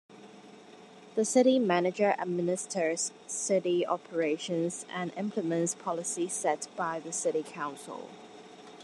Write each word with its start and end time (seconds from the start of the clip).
The 1.13 1.23
City 1.23 1.59
Manager 1.59 2.15
administers 2.17 3.11
city 3.27 3.85
operations 3.85 4.83
and 4.89 5.13
implements 5.15 5.75
policies 5.75 6.33
set 6.33 6.67
by 6.75 6.99
the 6.99 7.13
City 7.13 7.43
Council. 7.43 8.09